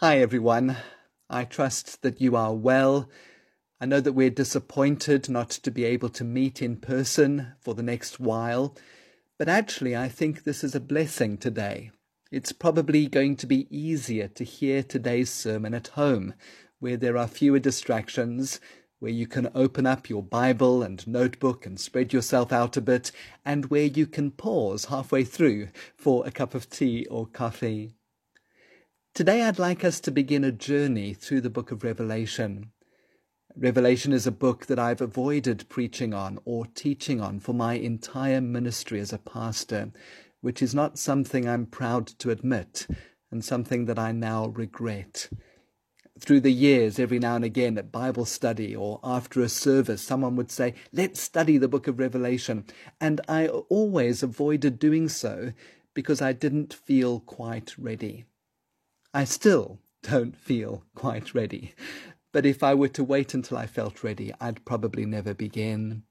[0.00, 0.76] Hi, everyone.
[1.30, 3.08] I trust that you are well.
[3.80, 7.82] I know that we're disappointed not to be able to meet in person for the
[7.82, 8.76] next while,
[9.38, 11.92] but actually, I think this is a blessing today.
[12.30, 16.34] It's probably going to be easier to hear today's sermon at home,
[16.78, 18.60] where there are fewer distractions,
[18.98, 23.12] where you can open up your Bible and notebook and spread yourself out a bit,
[23.46, 27.95] and where you can pause halfway through for a cup of tea or coffee.
[29.16, 32.70] Today, I'd like us to begin a journey through the book of Revelation.
[33.56, 38.42] Revelation is a book that I've avoided preaching on or teaching on for my entire
[38.42, 39.90] ministry as a pastor,
[40.42, 42.86] which is not something I'm proud to admit
[43.30, 45.30] and something that I now regret.
[46.20, 50.36] Through the years, every now and again at Bible study or after a service, someone
[50.36, 52.66] would say, Let's study the book of Revelation.
[53.00, 55.54] And I always avoided doing so
[55.94, 58.26] because I didn't feel quite ready.
[59.16, 61.74] I still don't feel quite ready,
[62.32, 66.02] but if I were to wait until I felt ready, I'd probably never begin.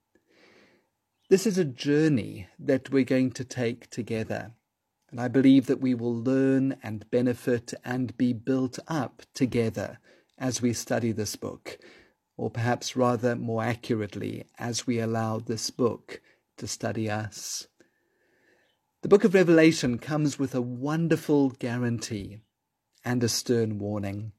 [1.29, 4.53] This is a journey that we're going to take together,
[5.11, 9.99] and I believe that we will learn and benefit and be built up together
[10.39, 11.77] as we study this book,
[12.37, 16.21] or perhaps rather more accurately, as we allow this book
[16.57, 17.67] to study us.
[19.03, 22.39] The book of Revelation comes with a wonderful guarantee
[23.05, 24.33] and a stern warning.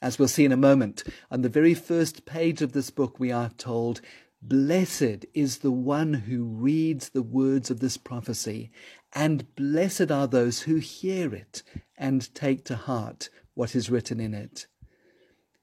[0.00, 3.32] As we'll see in a moment, on the very first page of this book, we
[3.32, 4.00] are told,
[4.40, 8.70] Blessed is the one who reads the words of this prophecy,
[9.12, 11.62] and blessed are those who hear it
[11.98, 14.66] and take to heart what is written in it.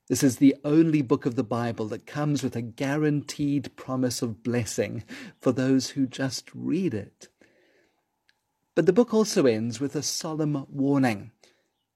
[0.09, 4.43] This is the only book of the Bible that comes with a guaranteed promise of
[4.43, 5.03] blessing
[5.39, 7.29] for those who just read it.
[8.75, 11.31] But the book also ends with a solemn warning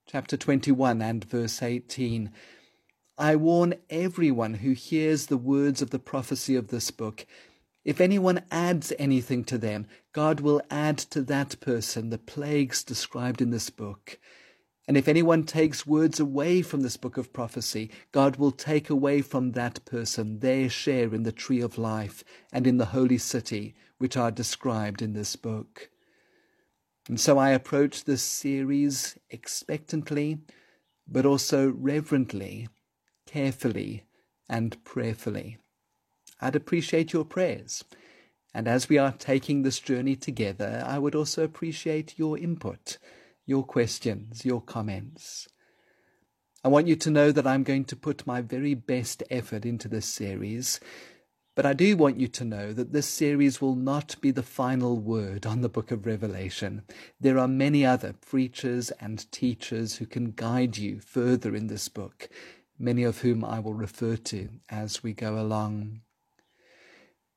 [0.10, 2.32] chapter 21 and verse 18.
[3.18, 7.26] I warn everyone who hears the words of the prophecy of this book.
[7.84, 13.42] If anyone adds anything to them, God will add to that person the plagues described
[13.42, 14.18] in this book.
[14.88, 19.22] And if anyone takes words away from this book of prophecy, God will take away
[19.22, 23.76] from that person their share in the tree of life and in the holy city,
[23.98, 25.90] which are described in this book.
[27.08, 30.40] And so I approach this series expectantly,
[31.08, 32.68] but also reverently,
[33.26, 34.04] carefully,
[34.50, 35.58] and prayerfully.
[36.42, 37.84] I'd appreciate your prayers.
[38.54, 42.98] And as we are taking this journey together, I would also appreciate your input,
[43.46, 45.48] your questions, your comments.
[46.64, 49.88] I want you to know that I'm going to put my very best effort into
[49.88, 50.80] this series
[51.58, 54.96] but I do want you to know that this series will not be the final
[54.96, 56.84] word on the book of Revelation.
[57.20, 62.30] There are many other preachers and teachers who can guide you further in this book,
[62.78, 66.02] many of whom I will refer to as we go along.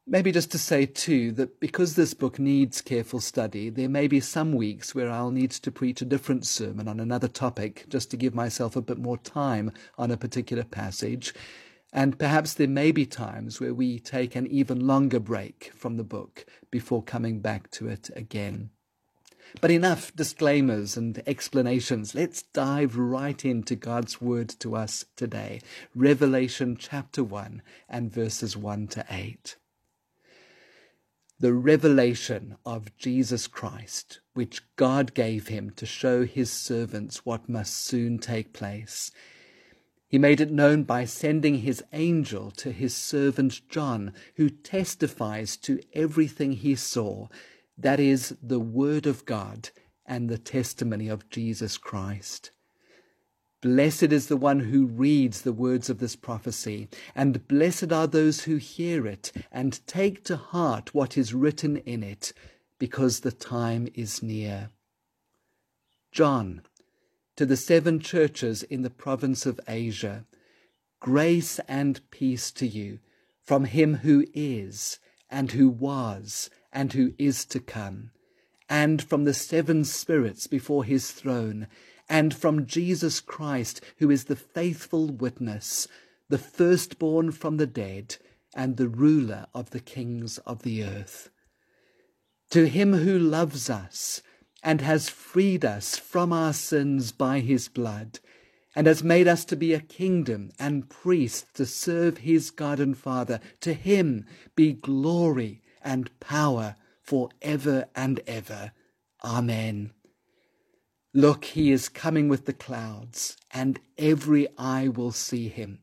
[0.06, 4.20] Maybe just to say, too, that because this book needs careful study, there may be
[4.20, 8.18] some weeks where I'll need to preach a different sermon on another topic just to
[8.18, 11.32] give myself a bit more time on a particular passage.
[11.92, 16.04] And perhaps there may be times where we take an even longer break from the
[16.04, 18.70] book before coming back to it again.
[19.60, 22.14] But enough disclaimers and explanations.
[22.14, 25.60] Let's dive right into God's word to us today.
[25.92, 29.56] Revelation chapter 1 and verses 1 to 8.
[31.40, 37.74] The revelation of Jesus Christ, which God gave him to show his servants what must
[37.74, 39.10] soon take place
[40.10, 45.80] he made it known by sending his angel to his servant John, who testifies to
[45.92, 47.28] everything he saw,
[47.78, 49.70] that is, the Word of God
[50.04, 52.50] and the testimony of Jesus Christ.
[53.62, 58.44] Blessed is the one who reads the words of this prophecy, and blessed are those
[58.44, 62.32] who hear it and take to heart what is written in it,
[62.80, 64.70] because the time is near.
[66.10, 66.62] John,
[67.40, 70.26] to the seven churches in the province of Asia.
[71.00, 72.98] Grace and peace to you
[73.42, 74.98] from him who is,
[75.30, 78.10] and who was, and who is to come,
[78.68, 81.66] and from the seven spirits before his throne,
[82.10, 85.88] and from Jesus Christ, who is the faithful witness,
[86.28, 88.18] the firstborn from the dead,
[88.54, 91.30] and the ruler of the kings of the earth.
[92.50, 94.20] To him who loves us,
[94.62, 98.20] and has freed us from our sins by his blood,
[98.76, 102.96] and has made us to be a kingdom and priests to serve his God and
[102.96, 103.40] Father.
[103.60, 108.72] To him be glory and power for ever and ever.
[109.24, 109.92] Amen.
[111.12, 115.80] Look, he is coming with the clouds, and every eye will see him,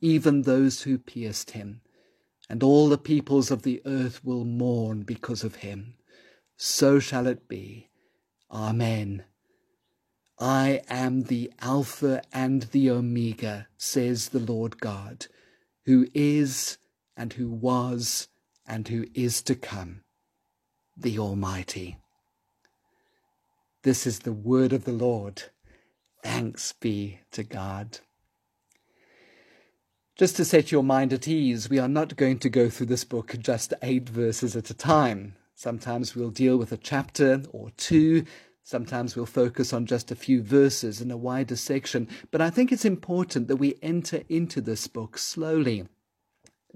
[0.00, 1.80] even those who pierced him,
[2.50, 5.94] and all the peoples of the earth will mourn because of him.
[6.56, 7.88] So shall it be.
[8.50, 9.24] Amen.
[10.38, 15.26] I am the Alpha and the Omega, says the Lord God,
[15.86, 16.78] who is,
[17.16, 18.28] and who was,
[18.66, 20.02] and who is to come,
[20.96, 21.98] the Almighty.
[23.82, 25.44] This is the word of the Lord.
[26.22, 27.98] Thanks be to God.
[30.16, 33.04] Just to set your mind at ease, we are not going to go through this
[33.04, 35.34] book just eight verses at a time.
[35.54, 38.24] Sometimes we'll deal with a chapter or two.
[38.64, 42.08] Sometimes we'll focus on just a few verses in a wider section.
[42.30, 45.86] But I think it's important that we enter into this book slowly.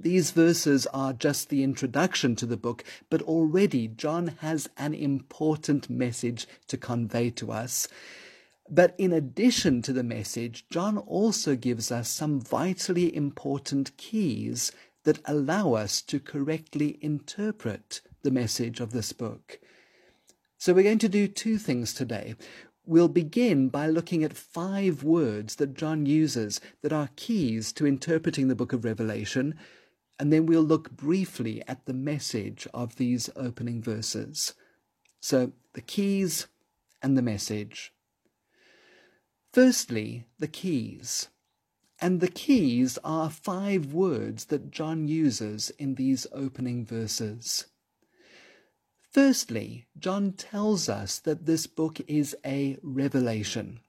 [0.01, 5.91] These verses are just the introduction to the book, but already John has an important
[5.91, 7.89] message to convey to us.
[8.71, 14.71] But in addition to the message, John also gives us some vitally important keys
[15.03, 19.59] that allow us to correctly interpret the message of this book.
[20.59, 22.35] So we're going to do two things today.
[22.85, 28.49] We'll begin by looking at five words that John uses that are keys to interpreting
[28.49, 29.55] the book of Revelation
[30.19, 34.55] and then we'll look briefly at the message of these opening verses.
[35.21, 36.49] So, the keys
[37.03, 37.93] and the message.
[39.53, 41.29] Firstly, the keys.
[42.01, 47.67] And the keys are five words that John uses in these opening verses.
[49.11, 53.81] Firstly, John tells us that this book is a revelation.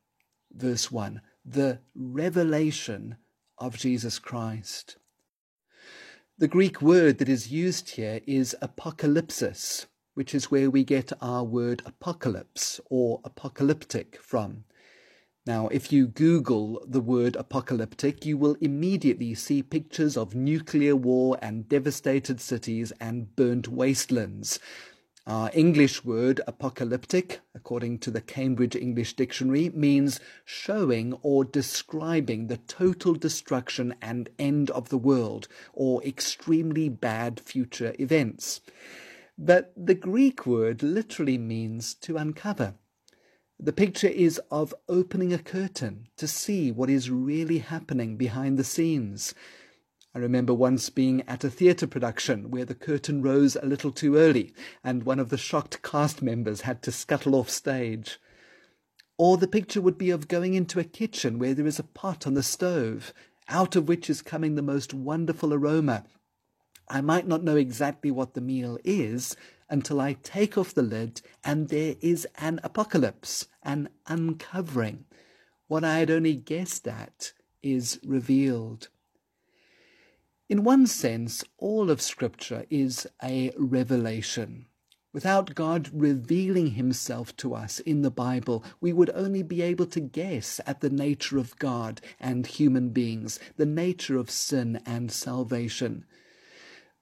[0.51, 3.17] Verse 1 The revelation
[3.57, 4.95] of Jesus Christ.
[6.37, 11.43] The Greek word that is used here is apocalypsis, which is where we get our
[11.43, 14.63] word apocalypse or apocalyptic from.
[15.45, 21.37] Now, if you Google the word apocalyptic, you will immediately see pictures of nuclear war
[21.41, 24.59] and devastated cities and burnt wastelands.
[25.29, 32.57] Our English word apocalyptic, according to the Cambridge English Dictionary, means showing or describing the
[32.57, 38.61] total destruction and end of the world, or extremely bad future events.
[39.37, 42.73] But the Greek word literally means to uncover.
[43.59, 48.63] The picture is of opening a curtain to see what is really happening behind the
[48.63, 49.35] scenes.
[50.19, 54.17] I remember once being at a theatre production where the curtain rose a little too
[54.17, 58.19] early and one of the shocked cast members had to scuttle off stage.
[59.17, 62.27] Or the picture would be of going into a kitchen where there is a pot
[62.27, 63.13] on the stove,
[63.47, 66.03] out of which is coming the most wonderful aroma.
[66.89, 69.37] I might not know exactly what the meal is
[69.69, 75.05] until I take off the lid and there is an apocalypse, an uncovering.
[75.69, 77.31] What I had only guessed at
[77.63, 78.89] is revealed.
[80.49, 84.65] In one sense, all of Scripture is a revelation.
[85.13, 89.99] Without God revealing himself to us in the Bible, we would only be able to
[89.99, 96.03] guess at the nature of God and human beings, the nature of sin and salvation.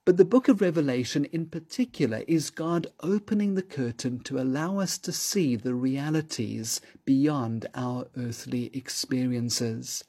[0.04, 4.98] But the book of Revelation in particular is God opening the curtain to allow us
[4.98, 10.04] to see the realities beyond our earthly experiences.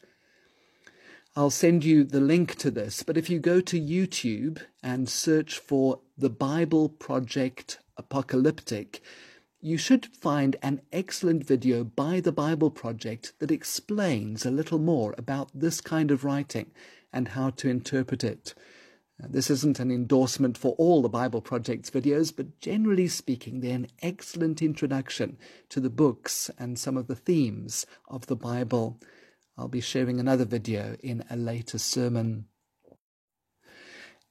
[1.38, 5.56] I'll send you the link to this, but if you go to YouTube and search
[5.56, 9.00] for the Bible Project Apocalyptic,
[9.60, 15.14] you should find an excellent video by the Bible Project that explains a little more
[15.16, 16.72] about this kind of writing
[17.12, 18.52] and how to interpret it.
[19.20, 23.86] This isn't an endorsement for all the Bible Project's videos, but generally speaking, they're an
[24.02, 28.98] excellent introduction to the books and some of the themes of the Bible.
[29.58, 32.46] I'll be sharing another video in a later sermon.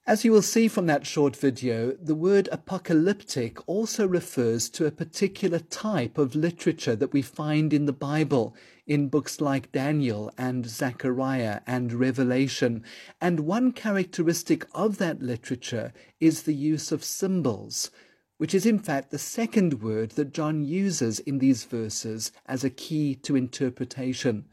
[0.05, 4.91] As you will see from that short video, the word apocalyptic also refers to a
[4.91, 8.55] particular type of literature that we find in the Bible,
[8.85, 12.85] in books like Daniel and Zechariah and Revelation.
[13.19, 15.91] And one characteristic of that literature
[16.21, 17.91] is the use of symbols,
[18.37, 22.69] which is in fact the second word that John uses in these verses as a
[22.69, 24.45] key to interpretation.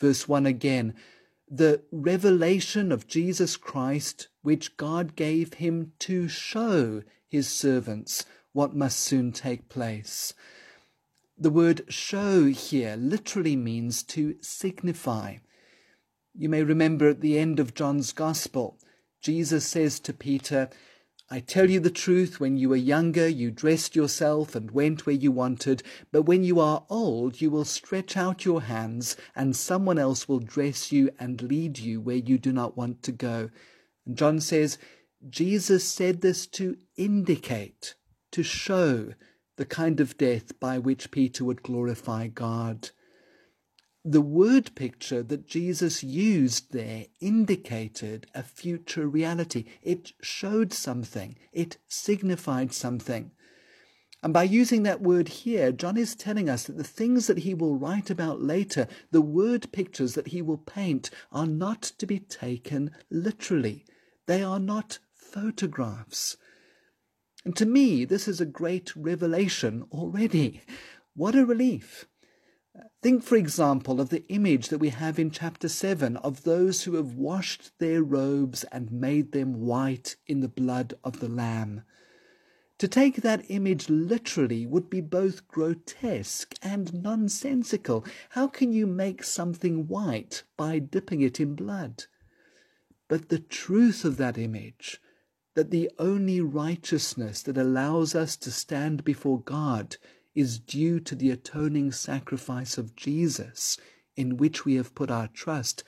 [0.00, 0.94] Verse 1 again
[1.48, 8.98] the revelation of Jesus Christ, which God gave him to show his servants what must
[8.98, 10.34] soon take place.
[11.38, 15.36] The word show here literally means to signify.
[16.34, 18.78] You may remember at the end of John's Gospel,
[19.20, 20.70] Jesus says to Peter,
[21.28, 25.16] I tell you the truth, when you were younger, you dressed yourself and went where
[25.16, 29.98] you wanted, but when you are old, you will stretch out your hands, and someone
[29.98, 33.50] else will dress you and lead you where you do not want to go.
[34.06, 34.78] And John says,
[35.28, 37.96] Jesus said this to indicate,
[38.30, 39.14] to show
[39.56, 42.90] the kind of death by which Peter would glorify God
[44.08, 49.64] the word picture that Jesus used there indicated a future reality.
[49.82, 53.32] It showed something, it signified something.
[54.22, 57.52] And by using that word here, John is telling us that the things that he
[57.52, 62.20] will write about later, the word pictures that he will paint, are not to be
[62.20, 63.84] taken literally.
[64.26, 66.36] They are not photographs.
[67.44, 70.62] And to me, this is a great revelation already.
[71.14, 72.06] What a relief!
[73.06, 76.96] Think, for example, of the image that we have in chapter 7 of those who
[76.96, 81.82] have washed their robes and made them white in the blood of the Lamb.
[82.78, 88.04] To take that image literally would be both grotesque and nonsensical.
[88.30, 92.06] How can you make something white by dipping it in blood?
[93.06, 95.00] But the truth of that image,
[95.54, 99.96] that the only righteousness that allows us to stand before God
[100.36, 103.78] is due to the atoning sacrifice of Jesus
[104.16, 105.82] in which we have put our trust,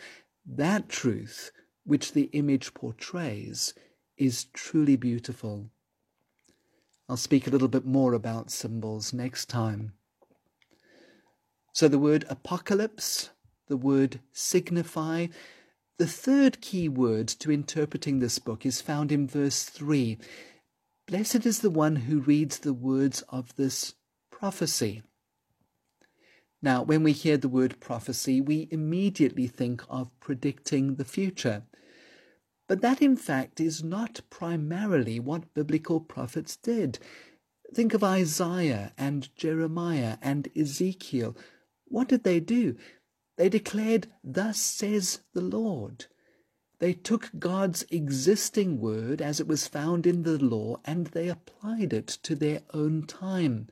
[0.47, 1.52] that truth
[1.85, 3.75] which the image portrays
[4.17, 5.71] is truly beautiful.
[7.09, 9.93] I'll speak a little bit more about symbols next time.
[11.73, 13.31] So the word apocalypse,
[13.69, 15.28] the word signify,
[15.99, 20.19] the third key word to interpreting this book is found in verse 3.
[21.07, 23.95] Blessed is the one who reads the words of this
[24.38, 25.02] prophecy.
[26.62, 31.64] Now, when we hear the word prophecy, we immediately think of predicting the future.
[32.68, 37.00] But that, in fact, is not primarily what biblical prophets did.
[37.75, 41.37] Think of Isaiah and Jeremiah and Ezekiel.
[41.87, 42.76] What did they do?
[43.38, 46.07] They declared, Thus says the Lord.
[46.78, 51.92] They took God's existing word as it was found in the law and they applied
[51.92, 53.66] it to their own time.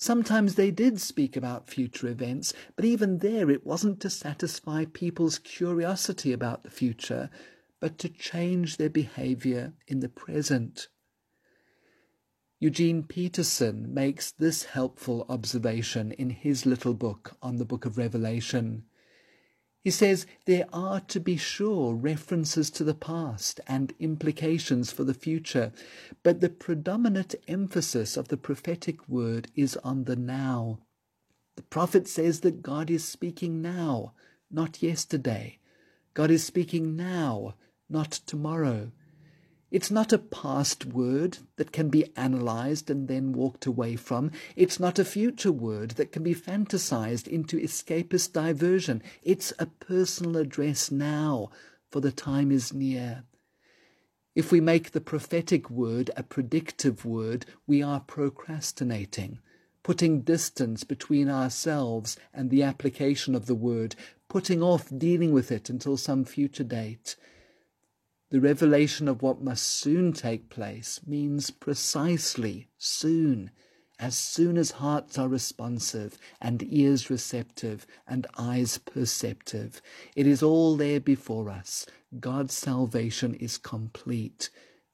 [0.00, 5.40] Sometimes they did speak about future events, but even there it wasn't to satisfy people's
[5.40, 7.28] curiosity about the future,
[7.80, 10.86] but to change their behavior in the present.
[12.60, 18.84] Eugene Peterson makes this helpful observation in his little book on the book of Revelation.
[19.84, 25.14] He says there are, to be sure, references to the past and implications for the
[25.14, 25.72] future,
[26.22, 30.80] but the predominant emphasis of the prophetic word is on the now.
[31.56, 34.12] The prophet says that God is speaking now,
[34.50, 35.58] not yesterday.
[36.14, 37.54] God is speaking now,
[37.88, 38.92] not tomorrow.
[39.70, 44.30] It's not a past word that can be analyzed and then walked away from.
[44.56, 49.02] It's not a future word that can be fantasized into escapist diversion.
[49.22, 51.50] It's a personal address now,
[51.90, 53.24] for the time is near.
[54.34, 59.40] If we make the prophetic word a predictive word, we are procrastinating,
[59.82, 63.96] putting distance between ourselves and the application of the word,
[64.28, 67.16] putting off dealing with it until some future date.
[68.30, 73.50] The revelation of what must soon take place means precisely soon,
[73.98, 79.80] as soon as hearts are responsive and ears receptive and eyes perceptive.
[80.14, 81.86] It is all there before us.
[82.20, 84.50] God's salvation is complete,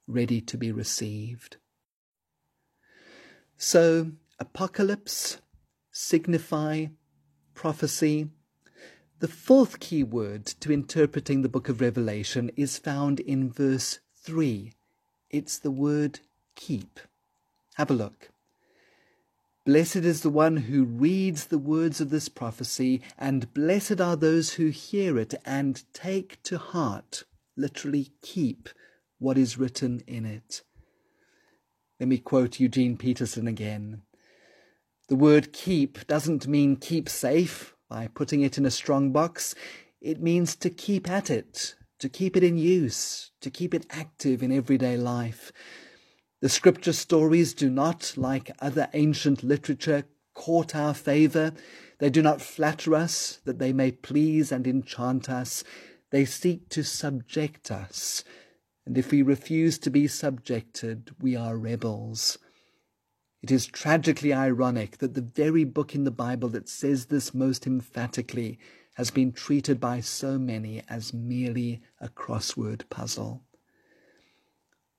[0.06, 1.56] ready to be received.
[3.56, 5.38] So, apocalypse,
[5.90, 6.86] signify,
[7.54, 8.28] prophecy,
[9.21, 14.73] the fourth key word to interpreting the book of Revelation is found in verse 3.
[15.30, 16.21] It's the word
[16.56, 16.99] keep.
[17.75, 18.30] Have a look.
[19.64, 24.54] Blessed is the one who reads the words of this prophecy, and blessed are those
[24.54, 27.23] who hear it and take to heart,
[27.56, 28.68] literally keep,
[29.18, 30.62] what is written in it.
[32.00, 34.02] Let me quote Eugene Peterson again.
[35.09, 39.54] The word keep doesn't mean keep safe by putting it in a strong box,
[40.00, 44.42] it means to keep at it, to keep it in use, to keep it active
[44.42, 45.52] in everyday life.
[46.40, 51.52] The scripture stories do not, like other ancient literature, court our favour.
[52.00, 55.64] They do not flatter us that they may please and enchant us.
[56.10, 58.24] They seek to subject us.
[58.84, 62.38] And if we refuse to be subjected, we are rebels.
[63.44, 67.66] It is tragically ironic that the very book in the Bible that says this most
[67.66, 68.58] emphatically
[68.94, 73.42] has been treated by so many as merely a crossword puzzle.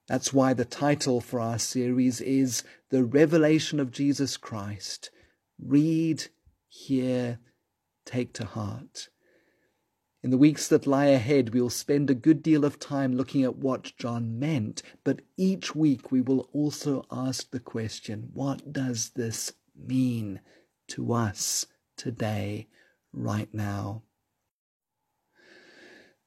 [0.07, 5.09] That's why the title for our series is The Revelation of Jesus Christ.
[5.59, 6.25] Read,
[6.69, 7.39] hear,
[8.05, 9.09] take to heart.
[10.25, 13.43] In the weeks that lie ahead, we will spend a good deal of time looking
[13.43, 19.11] at what John meant, but each week we will also ask the question what does
[19.11, 20.39] this mean
[20.87, 22.67] to us today,
[23.13, 24.01] right now?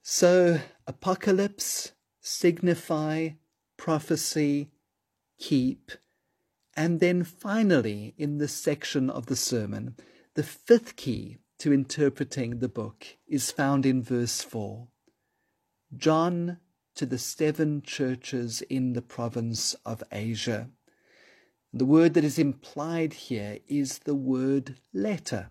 [0.00, 1.90] So, apocalypse,
[2.20, 3.30] signify,
[3.76, 4.70] prophecy,
[5.40, 5.90] keep,
[6.76, 9.96] and then finally, in this section of the sermon,
[10.34, 14.88] the fifth key to interpreting the book is found in verse 4.
[15.96, 16.58] John
[16.94, 20.70] to the seven churches in the province of Asia.
[21.72, 25.50] The word that is implied here is the word letter.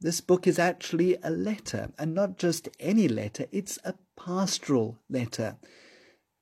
[0.00, 5.56] This book is actually a letter, and not just any letter, it's a pastoral letter.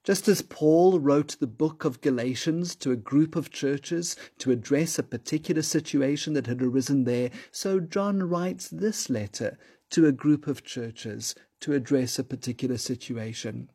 [0.05, 4.99] Just as Paul wrote the book of Galatians to a group of churches to address
[4.99, 9.57] a particular situation that had arisen there, so John writes this letter
[9.91, 13.71] to a group of churches to address a particular situation.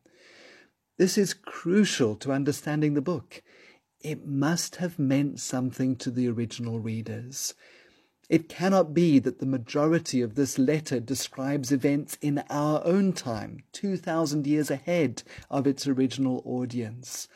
[0.98, 3.42] This is crucial to understanding the book.
[4.02, 7.54] It must have meant something to the original readers.
[8.30, 13.64] It cannot be that the majority of this letter describes events in our own time,
[13.72, 17.30] 2,000 years ahead of its original audience.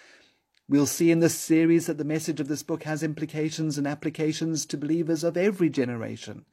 [0.67, 4.65] We'll see in this series that the message of this book has implications and applications
[4.65, 6.45] to believers of every generation.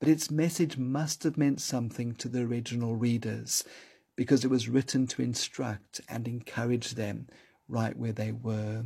[0.00, 3.64] But its message must have meant something to the original readers,
[4.16, 7.28] because it was written to instruct and encourage them
[7.68, 8.84] right where they were.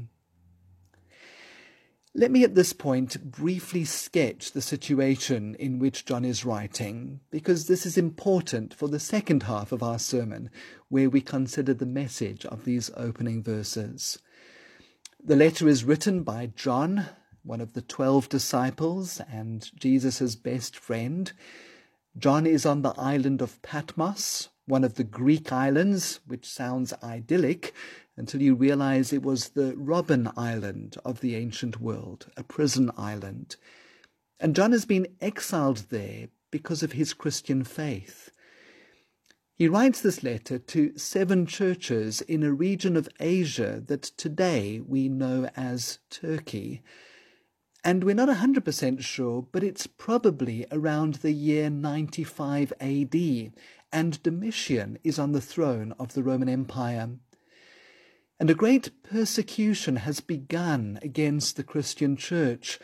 [2.15, 7.67] Let me at this point briefly sketch the situation in which John is writing, because
[7.69, 10.51] this is important for the second half of our sermon,
[10.91, 14.19] where we consider the message of these opening verses.
[15.25, 17.07] The letter is written by John,
[17.45, 21.33] one of the twelve disciples and Jesus' best friend.
[22.19, 27.73] John is on the island of Patmos, one of the Greek islands, which sounds idyllic,
[28.17, 33.57] until you realize it was the Robben Island of the ancient world, a prison island.
[34.39, 38.31] And John has been exiled there because of his Christian faith.
[39.55, 45.09] He writes this letter to seven churches in a region of Asia that today we
[45.09, 46.83] know as Turkey.
[47.85, 53.53] And we're not 100% sure, but it's probably around the year 95 AD,
[53.93, 57.11] and Domitian is on the throne of the Roman Empire
[58.39, 62.79] and a great persecution has begun against the Christian church.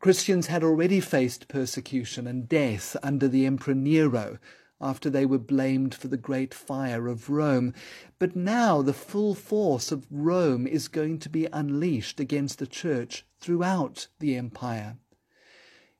[0.00, 4.38] Christians had already faced persecution and death under the Emperor Nero
[4.80, 7.72] after they were blamed for the great fire of Rome.
[8.18, 13.24] But now the full force of Rome is going to be unleashed against the church
[13.40, 14.96] throughout the empire.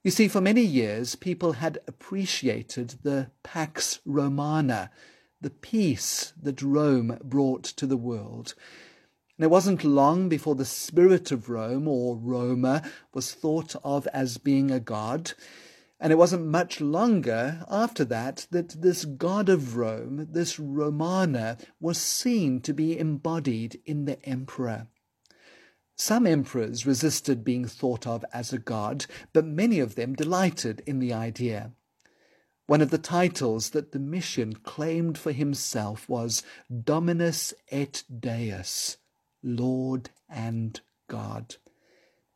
[0.03, 4.91] You see, for many years, people had appreciated the Pax Romana,
[5.43, 8.55] the peace that Rome brought to the world.
[9.37, 14.39] And it wasn't long before the spirit of Rome, or Roma, was thought of as
[14.39, 15.33] being a god.
[15.99, 21.99] And it wasn't much longer after that that this god of Rome, this Romana, was
[21.99, 24.87] seen to be embodied in the emperor.
[25.97, 31.01] Some emperors resisted being thought of as a god, but many of them delighted in
[31.01, 31.73] the idea.
[32.67, 36.43] One of the titles that Domitian claimed for himself was
[36.85, 38.99] Dominus et Deus,
[39.43, 41.57] Lord and God.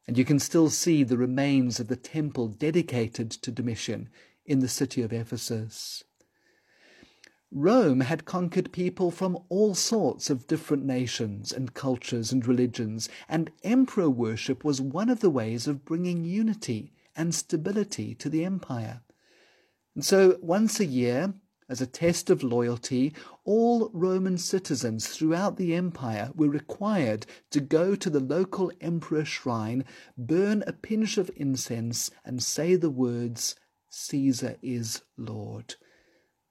[0.06, 4.08] And you can still see the remains of the temple dedicated to Domitian
[4.44, 6.04] in the city of Ephesus.
[7.52, 13.52] Rome had conquered people from all sorts of different nations and cultures and religions, and
[13.62, 19.02] emperor worship was one of the ways of bringing unity and stability to the empire.
[19.96, 21.32] And so once a year,
[21.70, 27.96] as a test of loyalty, all Roman citizens throughout the empire were required to go
[27.96, 29.86] to the local emperor shrine,
[30.18, 33.56] burn a pinch of incense, and say the words,
[33.88, 35.76] Caesar is Lord.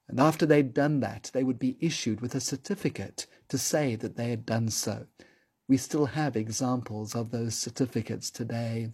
[0.08, 4.16] And after they'd done that, they would be issued with a certificate to say that
[4.16, 5.06] they had done so.
[5.68, 8.90] We still have examples of those certificates today.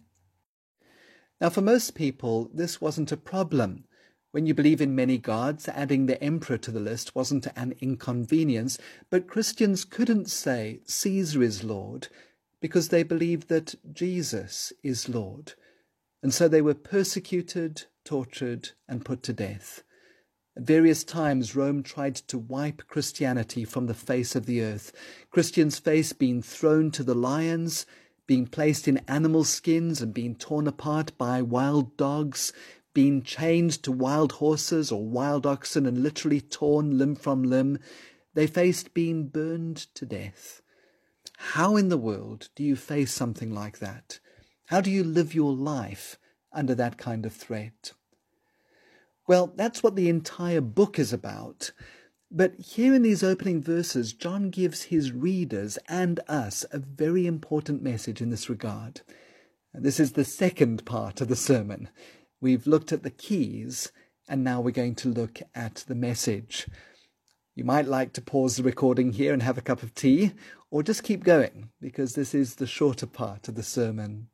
[1.41, 3.85] Now, for most people, this wasn't a problem.
[4.33, 8.79] When you believe in many gods, adding the emperor to the list wasn't an inconvenience,
[9.11, 12.09] but Christians couldn't say Caesar is Lord
[12.59, 15.53] because they believed that Jesus is Lord.
[16.23, 19.83] And so they were persecuted, tortured, and put to death.
[20.57, 24.93] At various times, Rome tried to wipe Christianity from the face of the earth.
[25.31, 27.85] Christians faced being thrown to the lions,
[28.27, 32.53] being placed in animal skins and being torn apart by wild dogs,
[32.95, 37.79] being chained to wild horses or wild oxen and literally torn limb from limb.
[38.35, 40.63] They faced being burned to death.
[41.37, 44.21] How in the world do you face something like that?
[44.67, 46.19] How do you live your life
[46.53, 47.93] under that kind of threat?
[49.27, 51.73] Well, that's what the entire book is about.
[52.31, 57.83] But here in these opening verses, John gives his readers and us a very important
[57.83, 59.03] message in this regard.
[59.75, 61.89] This is the second part of the sermon.
[62.43, 63.93] We've looked at the keys,
[64.29, 66.67] and now we're going to look at the message.
[67.55, 70.33] You might like to pause the recording here and have a cup of tea,
[70.69, 74.27] or just keep going, because this is the shorter part of the sermon.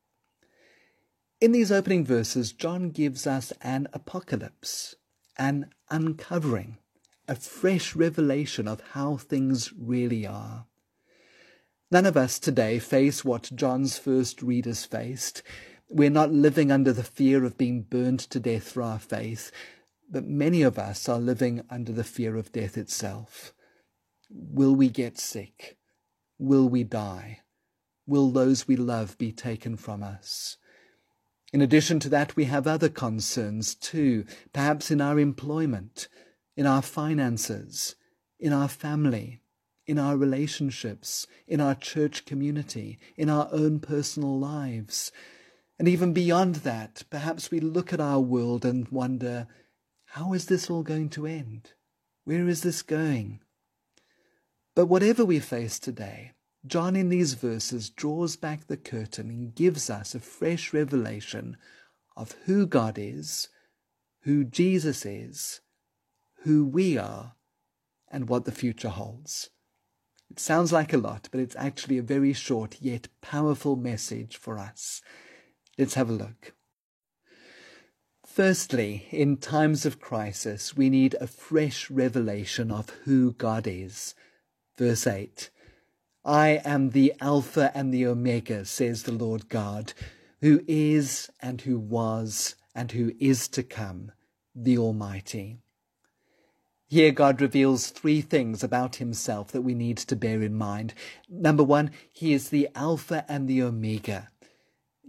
[1.42, 4.96] In these opening verses, John gives us an apocalypse,
[5.36, 6.78] an uncovering,
[7.28, 10.64] a fresh revelation of how things really are.
[11.90, 15.42] None of us today face what John's first readers faced.
[15.90, 19.50] We're not living under the fear of being burned to death for our faith,
[20.10, 23.54] but many of us are living under the fear of death itself.
[24.30, 25.78] Will we get sick?
[26.38, 27.40] Will we die?
[28.06, 30.56] Will those we love be taken from us?
[31.52, 36.08] In addition to that, we have other concerns too, perhaps in our employment,
[36.56, 37.96] in our finances,
[38.38, 39.40] in our family,
[39.86, 45.10] in our relationships, in our church community, in our own personal lives.
[45.78, 49.46] And even beyond that, perhaps we look at our world and wonder,
[50.06, 51.72] how is this all going to end?
[52.24, 53.40] Where is this going?
[54.74, 56.32] But whatever we face today,
[56.66, 61.56] John in these verses draws back the curtain and gives us a fresh revelation
[62.16, 63.48] of who God is,
[64.22, 65.60] who Jesus is,
[66.42, 67.34] who we are,
[68.10, 69.50] and what the future holds.
[70.30, 74.58] It sounds like a lot, but it's actually a very short yet powerful message for
[74.58, 75.00] us.
[75.78, 76.54] Let's have a look.
[78.26, 84.16] Firstly, in times of crisis, we need a fresh revelation of who God is.
[84.76, 85.50] Verse 8
[86.24, 89.92] I am the Alpha and the Omega, says the Lord God,
[90.40, 94.10] who is and who was and who is to come,
[94.56, 95.58] the Almighty.
[96.88, 100.92] Here, God reveals three things about himself that we need to bear in mind.
[101.28, 104.28] Number one, he is the Alpha and the Omega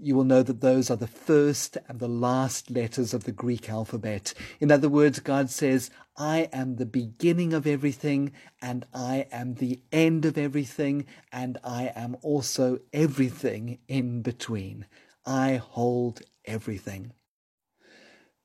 [0.01, 3.69] you will know that those are the first and the last letters of the Greek
[3.69, 4.33] alphabet.
[4.59, 8.31] In other words, God says, I am the beginning of everything,
[8.61, 14.85] and I am the end of everything, and I am also everything in between.
[15.25, 17.13] I hold everything.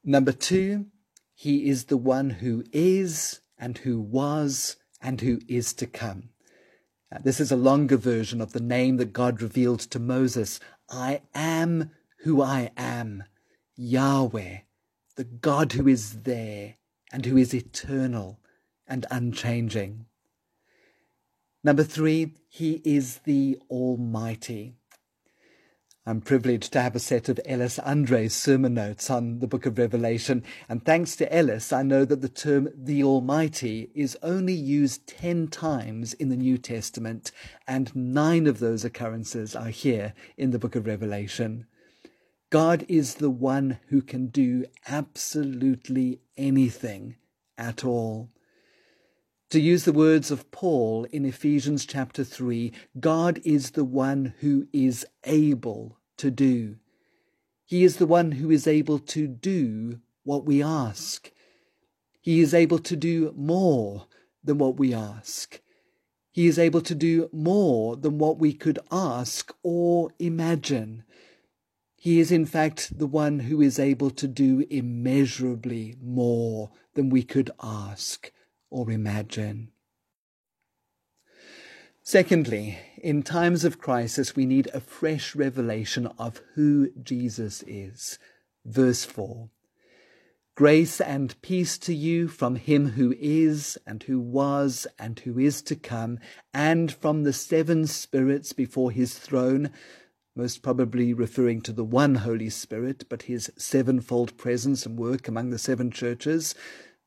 [0.03, 0.87] Number two,
[1.35, 6.31] He is the one who is, and who was, and who is to come.
[7.23, 10.59] This is a longer version of the name that God revealed to Moses.
[10.91, 13.25] I am who I am,
[13.77, 14.59] Yahweh,
[15.17, 16.77] the God who is there
[17.13, 18.41] and who is eternal
[18.87, 20.07] and unchanging.
[21.63, 24.77] Number three, He is the Almighty.
[26.07, 29.79] I'm privileged to have a set of Ellis Andre's sermon notes on the book of
[29.79, 35.07] Revelation, and thanks to Ellis, I know that the term the Almighty is only used
[35.07, 37.33] ten times in the New Testament,
[37.67, 41.67] and nine of those occurrences are here in the book of Revelation.
[42.51, 47.17] God is the one who can do absolutely anything
[47.57, 48.29] at all.
[49.55, 54.67] To use the words of Paul in Ephesians chapter 3, God is the one who
[54.73, 56.79] is able to do.
[57.65, 61.31] He is the one who is able to do what we ask.
[62.21, 64.09] He is able to do more
[64.43, 65.61] than what we ask.
[66.33, 71.05] He is able to do more than what we could ask or imagine.
[71.95, 77.23] He is in fact the one who is able to do immeasurably more than we
[77.23, 78.33] could ask
[78.71, 79.71] or imagine.
[82.03, 88.19] Secondly, in times of crisis, we need a fresh revelation of who Jesus is.
[88.65, 89.49] Verse 4
[90.57, 95.61] Grace and peace to you from him who is, and who was, and who is
[95.63, 96.19] to come,
[96.53, 99.71] and from the seven spirits before his throne,
[100.37, 105.51] most probably referring to the one Holy Spirit, but his sevenfold presence and work among
[105.51, 106.55] the seven churches,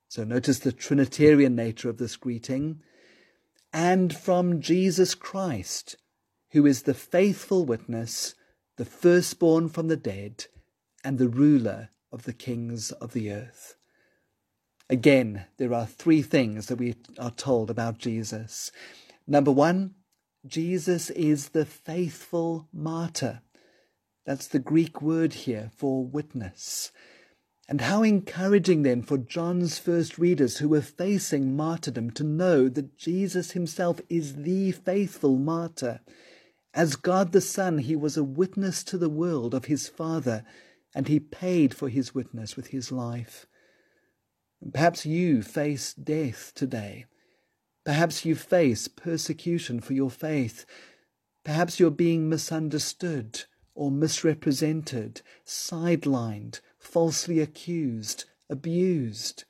[0.07, 2.81] so notice the Trinitarian nature of this greeting.
[3.73, 5.97] And from Jesus Christ,
[6.51, 8.33] who is the faithful witness,
[8.77, 10.45] the firstborn from the dead,
[11.03, 13.75] and the ruler of the kings of the earth.
[14.89, 18.71] Again, there are three things that we are told about Jesus.
[19.27, 19.95] Number one,
[20.45, 23.41] Jesus is the faithful martyr.
[24.25, 26.91] That's the Greek word here for witness.
[27.69, 32.97] And how encouraging then for John's first readers who were facing martyrdom to know that
[32.97, 35.99] Jesus himself is the faithful martyr.
[36.73, 40.45] As God the Son, he was a witness to the world of his Father,
[40.95, 43.45] and he paid for his witness with his life.
[44.73, 47.05] Perhaps you face death today.
[47.83, 50.65] Perhaps you face persecution for your faith.
[51.43, 53.43] Perhaps you're being misunderstood
[53.75, 59.43] or misrepresented, sidelined, falsely accused, abused.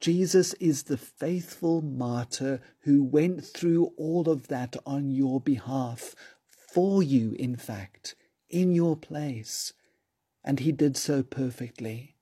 [0.00, 6.16] Jesus is the faithful martyr who went through all of that on your behalf,
[6.72, 8.16] for you, in fact,
[8.48, 9.74] in your place,
[10.42, 12.16] and he did so perfectly.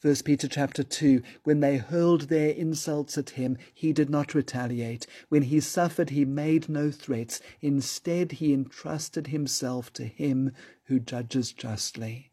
[0.00, 5.06] 1 Peter chapter 2 When they hurled their insults at him, he did not retaliate.
[5.28, 7.42] When he suffered, he made no threats.
[7.60, 10.52] Instead, he entrusted himself to him
[10.84, 12.31] who judges justly.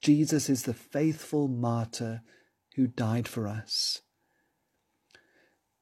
[0.00, 2.22] Jesus is the faithful martyr
[2.76, 4.02] who died for us.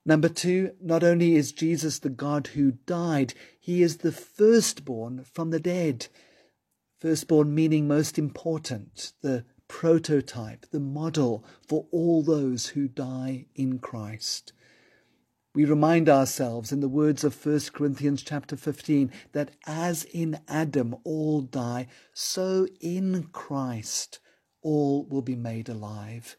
[0.06, 5.50] Number two, not only is Jesus the God who died, he is the firstborn from
[5.50, 6.06] the dead.
[7.00, 14.52] Firstborn meaning most important, the prototype, the model for all those who die in Christ.
[15.56, 20.94] We remind ourselves in the words of 1 Corinthians chapter 15 that as in Adam
[21.02, 24.18] all die, so in Christ
[24.60, 26.36] all will be made alive.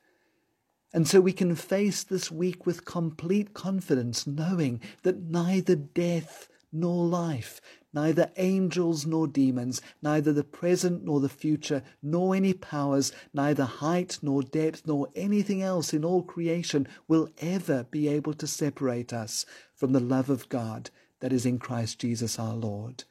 [0.94, 7.04] And so we can face this week with complete confidence, knowing that neither death nor
[7.08, 7.60] life,
[7.98, 14.20] neither angels nor demons, neither the present nor the future, nor any powers, neither height
[14.22, 19.48] nor depth, nor anything else in all creation will ever be able to separate us
[19.76, 23.04] from the love of God that is in Christ Jesus our Lord.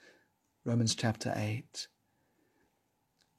[0.65, 1.89] Romans chapter 8.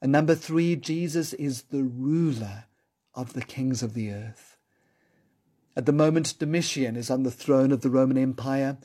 [0.02, 2.66] And number three, Jesus is the ruler
[3.14, 4.58] of the kings of the earth.
[5.78, 8.80] At the moment, Domitian is on the throne of the Roman Empire.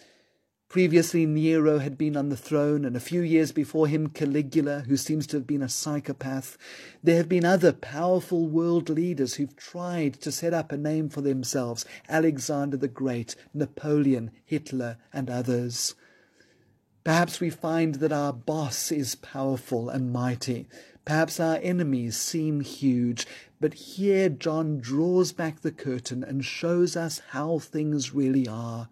[0.72, 4.96] Previously, Nero had been on the throne, and a few years before him, Caligula, who
[4.96, 6.56] seems to have been a psychopath.
[7.02, 11.20] There have been other powerful world leaders who've tried to set up a name for
[11.20, 15.94] themselves Alexander the Great, Napoleon, Hitler, and others.
[17.04, 20.68] Perhaps we find that our boss is powerful and mighty.
[21.04, 23.26] Perhaps our enemies seem huge,
[23.60, 28.88] but here John draws back the curtain and shows us how things really are.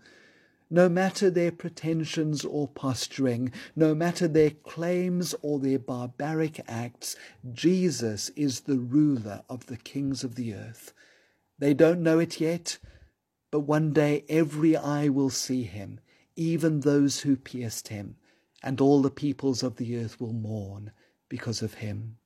[0.72, 7.16] No matter their pretensions or posturing, no matter their claims or their barbaric acts,
[7.52, 10.92] Jesus is the ruler of the kings of the earth.
[11.58, 12.78] They don't know it yet,
[13.50, 15.98] but one day every eye will see him,
[16.36, 18.16] even those who pierced him,
[18.62, 20.92] and all the peoples of the earth will mourn
[21.28, 22.16] because of him.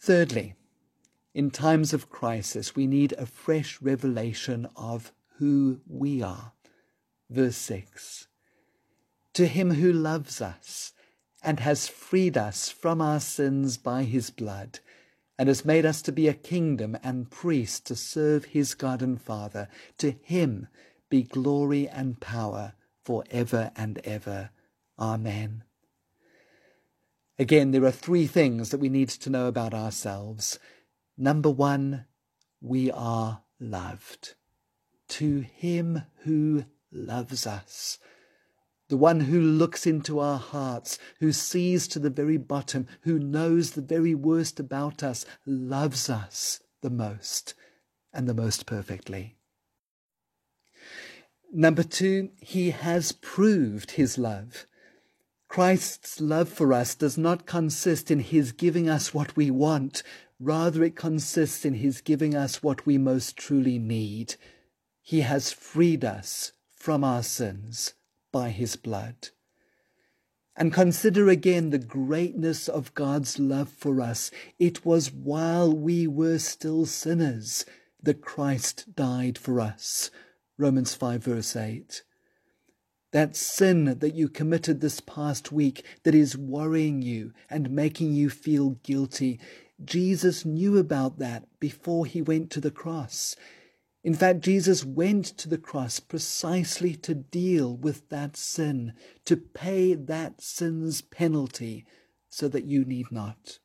[0.00, 0.54] Thirdly,
[1.34, 6.52] in times of crisis, we need a fresh revelation of who we are.
[7.30, 8.28] Verse 6
[9.34, 10.92] To him who loves us
[11.42, 14.80] and has freed us from our sins by his blood,
[15.38, 19.20] and has made us to be a kingdom and priests to serve his God and
[19.20, 19.68] Father,
[19.98, 20.68] to him
[21.10, 22.72] be glory and power
[23.04, 24.50] for ever and ever.
[24.98, 25.62] Amen.
[27.38, 30.58] Again, there are three things that we need to know about ourselves.
[31.18, 32.06] Number one,
[32.62, 34.34] we are loved
[35.08, 37.98] to him who loves us.
[38.88, 43.72] The one who looks into our hearts, who sees to the very bottom, who knows
[43.72, 47.54] the very worst about us, loves us the most
[48.12, 49.36] and the most perfectly.
[51.52, 54.66] Number two, he has proved his love.
[55.48, 60.02] Christ's love for us does not consist in his giving us what we want,
[60.38, 64.36] rather, it consists in his giving us what we most truly need
[65.06, 67.94] he has freed us from our sins
[68.32, 69.28] by his blood.
[70.56, 74.32] And consider again the greatness of God's love for us.
[74.58, 77.64] It was while we were still sinners
[78.02, 80.10] that Christ died for us.
[80.58, 82.02] Romans 5, verse 8.
[83.12, 88.28] That sin that you committed this past week that is worrying you and making you
[88.28, 89.38] feel guilty,
[89.84, 93.36] Jesus knew about that before he went to the cross.
[94.06, 98.92] In fact, Jesus went to the cross precisely to deal with that sin,
[99.24, 101.84] to pay that sin's penalty,
[102.28, 103.58] so that you need not.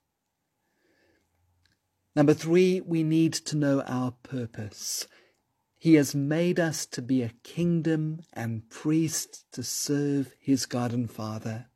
[2.15, 5.05] Number three, we need to know our purpose.
[5.77, 11.09] He has made us to be a kingdom and priests to serve his God and
[11.11, 11.67] Father.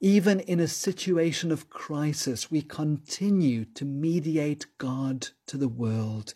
[0.00, 6.32] Even in a situation of crisis, we continue to mediate God to the world.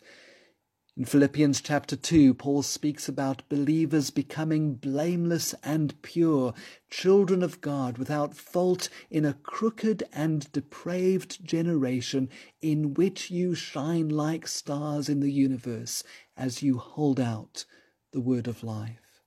[0.97, 6.53] In Philippians chapter 2, Paul speaks about believers becoming blameless and pure,
[6.89, 12.29] children of God without fault in a crooked and depraved generation
[12.61, 16.01] in which you shine like stars in the universe
[16.37, 17.65] as you hold out
[18.13, 19.21] the word of life.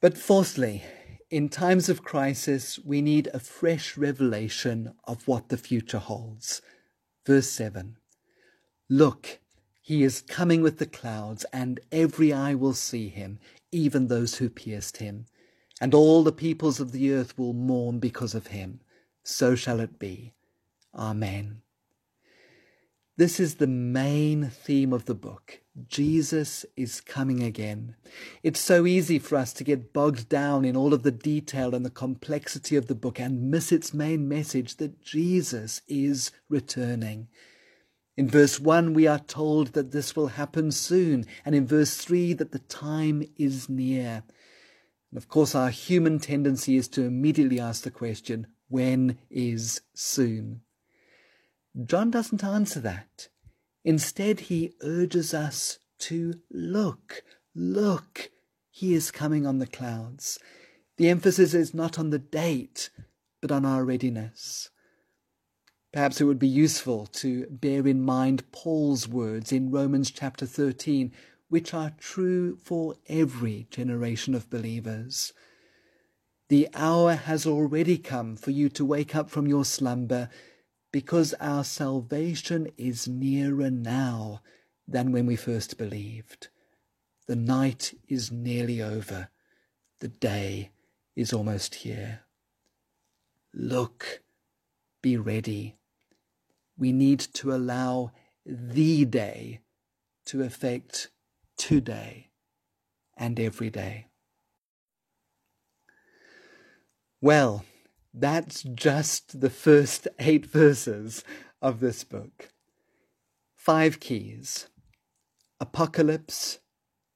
[0.00, 0.84] But fourthly,
[1.28, 6.62] in times of crisis, we need a fresh revelation of what the future holds.
[7.26, 7.98] Verse 7
[8.88, 9.40] Look,
[9.80, 13.38] he is coming with the clouds, and every eye will see him,
[13.72, 15.26] even those who pierced him.
[15.80, 18.80] And all the peoples of the earth will mourn because of him.
[19.22, 20.34] So shall it be.
[20.94, 21.62] Amen.
[23.16, 25.60] This is the main theme of the book.
[25.86, 27.94] Jesus is coming again.
[28.42, 31.84] It's so easy for us to get bogged down in all of the detail and
[31.84, 37.28] the complexity of the book and miss its main message that Jesus is returning.
[38.20, 42.34] In verse 1, we are told that this will happen soon, and in verse 3,
[42.34, 44.24] that the time is near.
[45.10, 50.60] And of course, our human tendency is to immediately ask the question, when is soon?
[51.82, 53.28] John doesn't answer that.
[53.84, 57.22] Instead, he urges us to look,
[57.54, 58.30] look.
[58.70, 60.38] He is coming on the clouds.
[60.98, 62.90] The emphasis is not on the date,
[63.40, 64.68] but on our readiness.
[65.92, 71.12] Perhaps it would be useful to bear in mind Paul's words in Romans chapter 13,
[71.48, 75.32] which are true for every generation of believers.
[76.48, 80.28] The hour has already come for you to wake up from your slumber
[80.92, 84.42] because our salvation is nearer now
[84.86, 86.48] than when we first believed.
[87.26, 89.28] The night is nearly over.
[89.98, 90.70] The day
[91.16, 92.20] is almost here.
[93.52, 94.22] Look,
[95.02, 95.76] be ready.
[96.80, 98.12] We need to allow
[98.46, 99.60] the day
[100.24, 101.10] to affect
[101.58, 102.30] today
[103.18, 104.06] and every day.
[107.20, 107.66] Well,
[108.14, 111.22] that's just the first eight verses
[111.60, 112.48] of this book.
[113.54, 114.66] Five keys
[115.60, 116.60] apocalypse,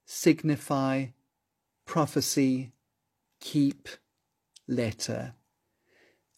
[0.05, 1.07] signify,
[1.85, 2.71] prophecy,
[3.39, 3.89] keep,
[4.67, 5.33] letter.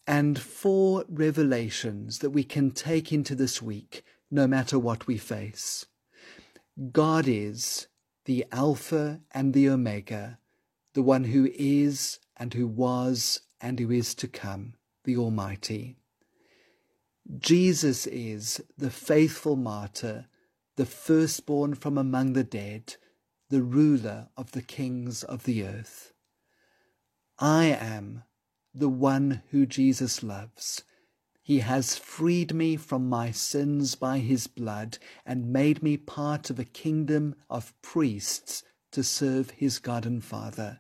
[0.08, 5.86] And four revelations that we can take into this week, no matter what we face.
[6.92, 7.88] God is
[8.26, 10.40] the Alpha and the Omega,
[10.94, 15.98] the one who is and who was and who is to come, the Almighty.
[17.38, 20.28] Jesus is the faithful martyr,
[20.78, 22.96] the firstborn from among the dead,
[23.50, 26.14] the ruler of the kings of the earth.
[27.40, 28.24] I am
[28.80, 30.84] the one who Jesus loves.
[31.42, 36.60] He has freed me from my sins by his blood and made me part of
[36.60, 40.80] a kingdom of priests to serve his God and Father.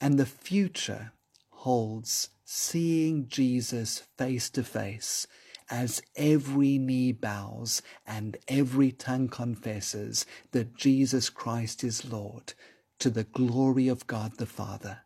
[0.00, 1.12] And the future
[1.50, 5.26] holds seeing Jesus face to face
[5.70, 12.54] as every knee bows and every tongue confesses that Jesus Christ is Lord
[12.98, 15.00] to the glory of God the Father.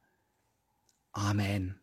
[1.16, 1.80] Amen.